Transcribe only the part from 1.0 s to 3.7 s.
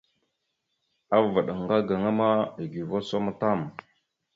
Avaɗ ŋga gaŋa ma eguvoróosom tam.